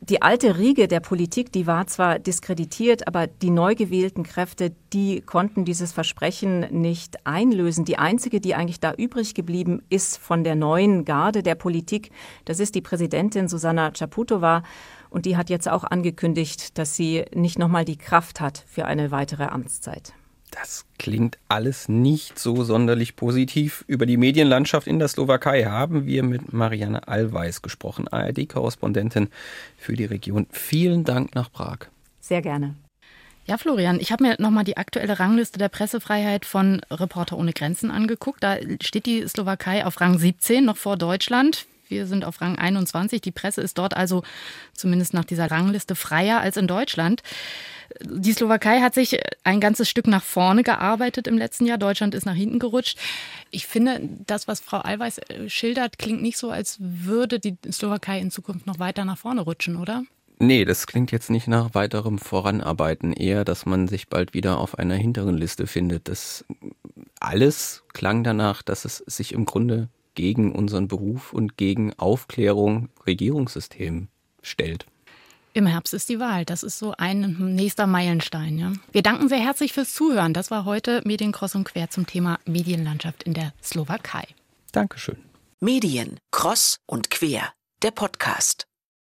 Die 0.00 0.20
alte 0.20 0.58
Riege 0.58 0.88
der 0.88 1.00
Politik, 1.00 1.52
die 1.52 1.66
war 1.66 1.86
zwar 1.86 2.18
diskreditiert, 2.18 3.06
aber 3.06 3.28
die 3.28 3.50
neu 3.50 3.74
gewählten 3.74 4.24
Kräfte, 4.24 4.72
die 4.92 5.22
konnten 5.22 5.64
dieses 5.64 5.92
Versprechen 5.92 6.66
nicht 6.70 7.26
einlösen. 7.26 7.86
Die 7.86 7.96
einzige, 7.96 8.40
die 8.40 8.54
eigentlich 8.54 8.80
da 8.80 8.92
übrig 8.92 9.34
geblieben 9.34 9.82
ist 9.88 10.18
von 10.18 10.44
der 10.44 10.54
neuen 10.54 11.06
Garde 11.06 11.42
der 11.42 11.54
Politik, 11.54 12.10
das 12.44 12.60
ist 12.60 12.74
die 12.74 12.82
Präsidentin 12.82 13.48
Susanna 13.48 13.90
Chaputova. 13.92 14.64
Und 15.10 15.26
die 15.26 15.36
hat 15.36 15.50
jetzt 15.50 15.68
auch 15.68 15.84
angekündigt, 15.84 16.78
dass 16.78 16.96
sie 16.96 17.24
nicht 17.34 17.58
nochmal 17.58 17.84
die 17.84 17.96
Kraft 17.96 18.40
hat 18.40 18.64
für 18.66 18.86
eine 18.86 19.10
weitere 19.10 19.44
Amtszeit. 19.44 20.12
Das 20.50 20.86
klingt 20.98 21.38
alles 21.48 21.88
nicht 21.88 22.38
so 22.38 22.64
sonderlich 22.64 23.16
positiv. 23.16 23.84
Über 23.88 24.06
die 24.06 24.16
Medienlandschaft 24.16 24.86
in 24.86 24.98
der 24.98 25.08
Slowakei 25.08 25.64
haben 25.64 26.06
wir 26.06 26.22
mit 26.22 26.52
Marianne 26.52 27.08
Allweis 27.08 27.62
gesprochen, 27.62 28.08
ARD-Korrespondentin 28.08 29.28
für 29.76 29.94
die 29.94 30.04
Region. 30.04 30.46
Vielen 30.50 31.04
Dank 31.04 31.34
nach 31.34 31.50
Prag. 31.52 31.88
Sehr 32.20 32.42
gerne. 32.42 32.74
Ja, 33.46 33.58
Florian, 33.58 34.00
ich 34.00 34.10
habe 34.10 34.24
mir 34.24 34.36
nochmal 34.40 34.64
die 34.64 34.76
aktuelle 34.76 35.20
Rangliste 35.20 35.58
der 35.58 35.68
Pressefreiheit 35.68 36.44
von 36.44 36.80
Reporter 36.90 37.38
ohne 37.38 37.52
Grenzen 37.52 37.92
angeguckt. 37.92 38.42
Da 38.42 38.56
steht 38.82 39.06
die 39.06 39.26
Slowakei 39.28 39.84
auf 39.84 40.00
Rang 40.00 40.18
17, 40.18 40.64
noch 40.64 40.76
vor 40.76 40.96
Deutschland. 40.96 41.66
Wir 41.88 42.06
sind 42.06 42.24
auf 42.24 42.40
Rang 42.40 42.56
21. 42.56 43.20
Die 43.20 43.32
Presse 43.32 43.60
ist 43.60 43.78
dort 43.78 43.96
also 43.96 44.22
zumindest 44.74 45.14
nach 45.14 45.24
dieser 45.24 45.50
Rangliste 45.50 45.94
freier 45.94 46.40
als 46.40 46.56
in 46.56 46.66
Deutschland. 46.66 47.22
Die 48.02 48.32
Slowakei 48.32 48.80
hat 48.80 48.94
sich 48.94 49.18
ein 49.44 49.60
ganzes 49.60 49.88
Stück 49.88 50.06
nach 50.06 50.22
vorne 50.22 50.62
gearbeitet 50.62 51.26
im 51.26 51.38
letzten 51.38 51.66
Jahr. 51.66 51.78
Deutschland 51.78 52.14
ist 52.14 52.26
nach 52.26 52.34
hinten 52.34 52.58
gerutscht. 52.58 52.98
Ich 53.50 53.66
finde, 53.66 54.00
das, 54.26 54.48
was 54.48 54.60
Frau 54.60 54.78
Allweis 54.78 55.18
äh, 55.18 55.48
schildert, 55.48 55.98
klingt 55.98 56.22
nicht 56.22 56.36
so, 56.36 56.50
als 56.50 56.76
würde 56.80 57.38
die 57.38 57.56
Slowakei 57.70 58.18
in 58.18 58.30
Zukunft 58.30 58.66
noch 58.66 58.78
weiter 58.78 59.04
nach 59.04 59.18
vorne 59.18 59.42
rutschen, 59.42 59.76
oder? 59.76 60.02
Nee, 60.38 60.66
das 60.66 60.86
klingt 60.86 61.12
jetzt 61.12 61.30
nicht 61.30 61.48
nach 61.48 61.74
weiterem 61.74 62.18
Voranarbeiten, 62.18 63.14
eher, 63.14 63.44
dass 63.44 63.64
man 63.64 63.88
sich 63.88 64.08
bald 64.08 64.34
wieder 64.34 64.58
auf 64.58 64.78
einer 64.78 64.94
hinteren 64.94 65.38
Liste 65.38 65.66
findet. 65.66 66.08
Das 66.08 66.44
alles 67.20 67.84
klang 67.94 68.22
danach, 68.22 68.62
dass 68.62 68.84
es 68.84 68.98
sich 68.98 69.32
im 69.32 69.46
Grunde 69.46 69.88
gegen 70.16 70.52
unseren 70.52 70.88
Beruf 70.88 71.32
und 71.32 71.56
gegen 71.56 71.92
Aufklärung, 71.94 72.88
Regierungssystem 73.06 74.08
stellt. 74.42 74.86
Im 75.52 75.66
Herbst 75.66 75.94
ist 75.94 76.08
die 76.10 76.18
Wahl. 76.18 76.44
Das 76.44 76.62
ist 76.62 76.78
so 76.78 76.92
ein 76.98 77.54
nächster 77.54 77.86
Meilenstein. 77.86 78.58
Ja. 78.58 78.72
Wir 78.92 79.02
danken 79.02 79.28
sehr 79.28 79.38
herzlich 79.38 79.72
fürs 79.72 79.94
Zuhören. 79.94 80.34
Das 80.34 80.50
war 80.50 80.66
heute 80.66 81.00
Medienkross 81.06 81.54
und 81.54 81.64
Quer 81.64 81.88
zum 81.88 82.06
Thema 82.06 82.38
Medienlandschaft 82.44 83.22
in 83.22 83.32
der 83.32 83.54
Slowakei. 83.62 84.26
Dankeschön. 84.72 85.16
Medien, 85.60 86.20
Cross 86.30 86.80
und 86.84 87.10
Quer, 87.10 87.52
der 87.82 87.92
Podcast. 87.92 88.66